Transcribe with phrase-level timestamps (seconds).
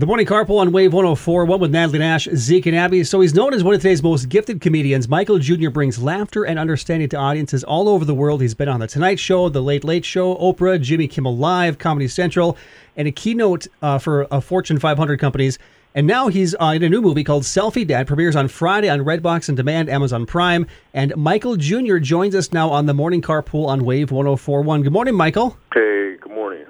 [0.00, 3.04] The morning carpool on Wave 104, one with Natalie Nash, Zeke, and Abby.
[3.04, 5.10] So he's known as one of today's most gifted comedians.
[5.10, 5.68] Michael Jr.
[5.68, 8.40] brings laughter and understanding to audiences all over the world.
[8.40, 12.08] He's been on The Tonight Show, The Late Late Show, Oprah, Jimmy Kimmel Live, Comedy
[12.08, 12.56] Central,
[12.96, 15.58] and a keynote uh, for uh, Fortune 500 companies.
[15.94, 19.00] And now he's uh, in a new movie called Selfie Dad, premieres on Friday on
[19.00, 20.66] Redbox and Demand, Amazon Prime.
[20.94, 21.98] And Michael Jr.
[21.98, 24.80] joins us now on the morning carpool on Wave 1041.
[24.80, 25.58] Good morning, Michael.
[25.74, 26.16] Hey.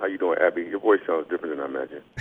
[0.00, 0.62] How you doing, Abby?
[0.62, 2.00] Your voice sounds different than I imagine.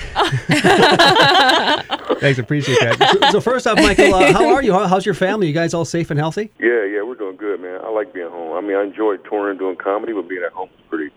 [2.20, 3.30] Thanks, appreciate that.
[3.32, 4.74] So first off, Michael, uh, how are you?
[4.74, 5.48] How's your family?
[5.48, 6.52] You guys all safe and healthy?
[6.60, 7.80] Yeah, yeah, we're doing good, man.
[7.82, 8.58] I like being home.
[8.58, 11.10] I mean, I enjoy touring, doing comedy, but being at home is pretty,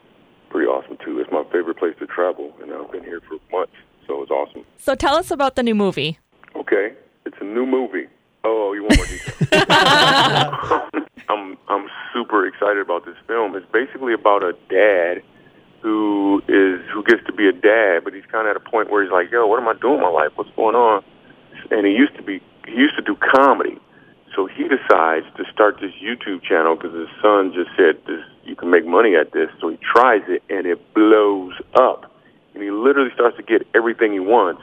[0.50, 1.18] pretty awesome too.
[1.18, 3.74] It's my favorite place to travel, and I've been here for months,
[4.06, 4.64] so it's awesome.
[4.78, 6.20] So tell us about the new movie.
[6.54, 6.92] Okay,
[7.26, 8.06] it's a new movie.
[8.44, 9.50] Oh, you want more details?
[11.28, 13.56] I'm I'm super excited about this film.
[13.56, 15.22] It's basically about a dad
[15.82, 18.90] who is who gets to be a dad, but he's kind of at a point
[18.90, 20.30] where he's like, "Yo, what am I doing in my life?
[20.36, 21.02] What's going on?"
[21.70, 23.78] And he used to be he used to do comedy,
[24.34, 28.56] so he decides to start this YouTube channel because his son just said this you
[28.56, 29.50] can make money at this.
[29.60, 32.10] So he tries it and it blows up,
[32.54, 34.62] and he literally starts to get everything he wants,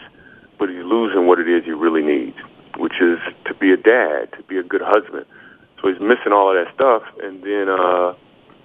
[0.58, 2.38] but he's losing what it is he really needs,
[2.78, 5.26] which is to be a dad, to be a good husband.
[5.82, 8.14] So he's missing all of that stuff, and then uh,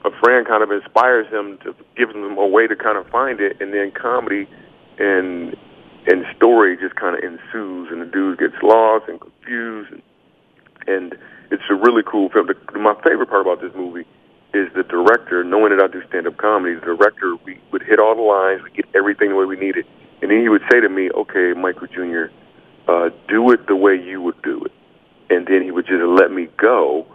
[0.04, 3.40] a friend kind of inspires him to give him a way to kind of find
[3.40, 4.46] it, and then comedy
[4.98, 5.56] and
[6.06, 10.02] and story just kind of ensues, and the dude gets lost and confused, and,
[10.86, 11.14] and
[11.50, 12.46] it's a really cool film.
[12.46, 14.06] The, my favorite part about this movie
[14.52, 18.14] is the director, knowing that I do stand-up comedy, the director, we would hit all
[18.14, 19.86] the lines, we get everything the way we need it,
[20.20, 22.26] and then he would say to me, "Okay, Michael Jr.,
[22.86, 24.72] uh, do it the way you would do it,"
[25.30, 27.06] and then he would just let me go.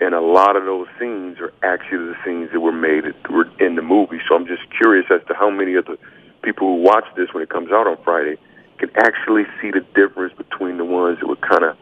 [0.00, 3.48] And a lot of those scenes are actually the scenes that were made that were
[3.58, 4.20] in the movie.
[4.28, 5.96] So I'm just curious as to how many of the
[6.42, 8.36] people who watch this when it comes out on Friday
[8.78, 11.76] can actually see the difference between the ones that were kind of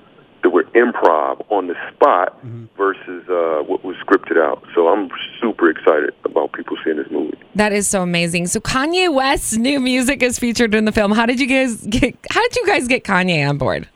[0.44, 2.38] that were improv on the spot
[2.76, 4.62] versus uh, what was scripted out.
[4.74, 5.08] So I'm
[5.40, 7.38] super excited about people seeing this movie.
[7.54, 8.46] That is so amazing.
[8.48, 11.12] So Kanye West's new music is featured in the film.
[11.12, 12.16] How did you guys get?
[12.30, 13.88] How did you guys get Kanye on board?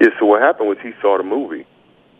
[0.00, 1.64] Yeah, so what happened was he saw the movie.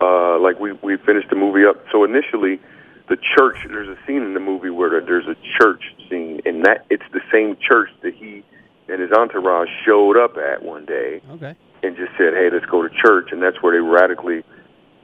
[0.00, 1.76] Uh, like we we finished the movie up.
[1.92, 2.60] So initially,
[3.08, 3.56] the church.
[3.68, 7.20] There's a scene in the movie where there's a church scene, and that it's the
[7.32, 8.42] same church that he
[8.88, 11.54] and his entourage showed up at one day Okay.
[11.82, 14.42] and just said, "Hey, let's go to church," and that's where they radically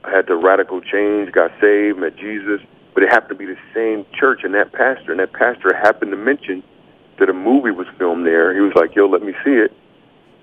[0.03, 2.61] had the radical change, got saved, met Jesus.
[2.93, 6.11] But it happened to be the same church and that pastor, and that pastor happened
[6.11, 6.61] to mention
[7.17, 8.53] that a movie was filmed there.
[8.53, 9.71] He was like, "Yo, let me see it."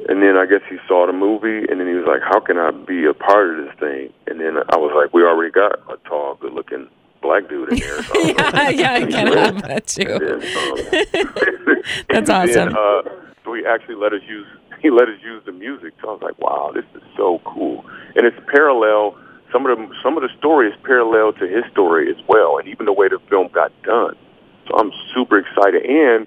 [0.07, 2.57] And then I guess he saw the movie, and then he was like, "How can
[2.57, 5.81] I be a part of this thing?" And then I was like, "We already got
[5.91, 6.89] a tall, good-looking
[7.21, 10.05] black dude in there." So I yeah, yeah, I can have that too.
[10.05, 12.77] then, um, That's and then, awesome.
[12.77, 13.11] uh,
[13.45, 14.47] so he actually let us use
[14.81, 15.95] he let us use the music.
[16.01, 17.85] So I was like, wow, this is so cool.
[18.15, 19.19] And it's parallel.
[19.51, 22.69] Some of the some of the story is parallel to his story as well, and
[22.69, 24.15] even the way the film got done.
[24.69, 26.27] So I'm super excited, and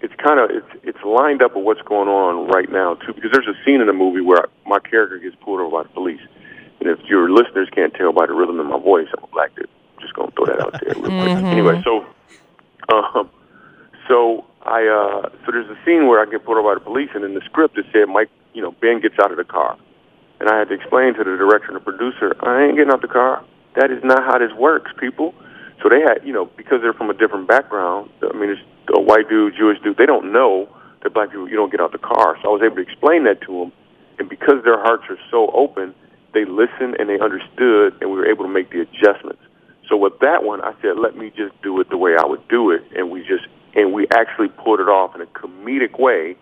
[0.00, 3.12] it's kind of it's it's lined up with what's going on right now too.
[3.12, 5.88] Because there's a scene in the movie where my character gets pulled over by the
[5.90, 6.20] police,
[6.80, 9.54] and if your listeners can't tell by the rhythm of my voice, I'm a black
[9.56, 9.68] dude.
[10.00, 11.44] Just gonna throw that out there real quick.
[11.44, 12.06] Anyway, so
[12.92, 13.30] um,
[14.06, 17.10] so I uh so there's a scene where I get pulled over by the police
[17.14, 19.78] and in the script it said Mike you know, Ben gets out of the car.
[20.40, 23.02] And I had to explain to the director and the producer, I ain't getting out
[23.02, 23.44] the car.
[23.74, 25.34] That is not how this works, people.
[25.82, 28.60] So they had you know, because they're from a different background, I mean it's
[29.18, 30.68] white dude, Jewish dude, they don't know
[31.02, 32.38] that black people you don't get out the car.
[32.42, 33.72] So I was able to explain that to them
[34.18, 35.94] and because their hearts are so open,
[36.34, 39.42] they listened and they understood and we were able to make the adjustments.
[39.88, 42.46] So with that one, I said, let me just do it the way I would
[42.48, 46.36] do it, and we just and we actually pulled it off in a comedic way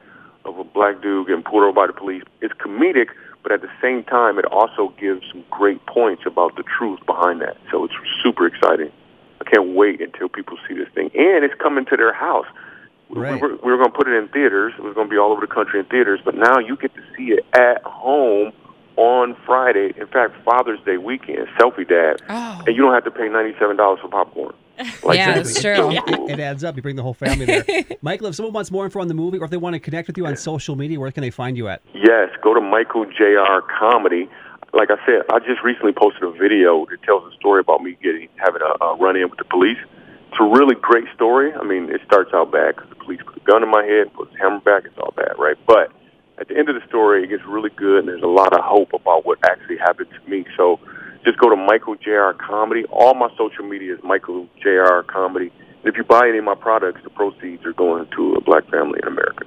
[0.45, 2.23] of a black dude getting pulled over by the police.
[2.41, 3.09] It's comedic,
[3.43, 7.41] but at the same time, it also gives some great points about the truth behind
[7.41, 7.57] that.
[7.71, 8.91] So it's super exciting.
[9.41, 12.47] I can't wait until people see this thing, and it's coming to their house.
[13.21, 13.41] Right.
[13.41, 14.72] We were, we were going to put it in theaters.
[14.78, 16.95] It was going to be all over the country in theaters, but now you get
[16.95, 18.53] to see it at home
[18.97, 19.92] on Friday.
[19.98, 22.63] In fact, Father's Day weekend, Selfie Dad, Oh.
[22.66, 24.54] and you don't have to pay ninety-seven dollars for popcorn.
[25.03, 25.77] Like, Yeah, this it's is true.
[25.77, 26.30] so It, cool.
[26.30, 26.77] it adds up.
[26.77, 27.65] You bring the whole family there.
[28.03, 30.07] Michael, if someone wants more info on the movie or if they want to connect
[30.09, 31.80] with you on social media, where can they find you at?
[31.95, 33.60] Yes, go to Michael Jr.
[33.78, 34.28] Comedy.
[34.74, 37.97] Like I said, I just recently posted a video that tells a story about me
[38.03, 39.78] getting having a, a run-in with the police.
[40.36, 41.50] It's a really great story.
[41.54, 44.12] I mean, it starts out bad because the police put a gun in my head,
[44.12, 44.84] put his hammer back.
[44.84, 45.56] It's all bad, right?
[45.66, 45.91] But
[46.38, 48.60] at the end of the story, it gets really good, and there's a lot of
[48.62, 50.44] hope about what actually happened to me.
[50.54, 50.78] So
[51.24, 52.33] just go to Michael Jr.
[52.38, 52.84] Comedy.
[52.91, 55.00] All my social media is Michael Jr.
[55.06, 55.50] Comedy.
[55.83, 58.68] And if you buy any of my products, the proceeds are going to a black
[58.71, 59.47] family in America.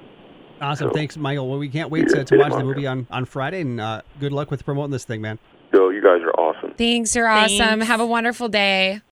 [0.60, 0.88] Awesome.
[0.88, 1.48] So- Thanks, Michael.
[1.48, 4.32] Well, we can't wait to, to watch the movie on, on Friday, and uh, good
[4.32, 5.38] luck with promoting this thing, man.
[5.72, 6.74] Yo, you guys are awesome.
[6.74, 7.14] Thanks.
[7.14, 7.58] You're awesome.
[7.58, 7.86] Thanks.
[7.86, 9.02] Have a wonderful day.